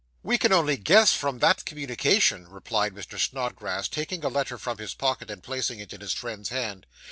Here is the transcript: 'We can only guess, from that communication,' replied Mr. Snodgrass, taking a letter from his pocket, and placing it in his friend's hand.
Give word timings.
'We 0.23 0.39
can 0.39 0.51
only 0.51 0.77
guess, 0.77 1.13
from 1.13 1.37
that 1.41 1.63
communication,' 1.63 2.47
replied 2.47 2.95
Mr. 2.95 3.19
Snodgrass, 3.19 3.87
taking 3.87 4.25
a 4.25 4.29
letter 4.29 4.57
from 4.57 4.79
his 4.79 4.95
pocket, 4.95 5.29
and 5.29 5.43
placing 5.43 5.77
it 5.79 5.93
in 5.93 6.01
his 6.01 6.13
friend's 6.13 6.49
hand. 6.49 6.87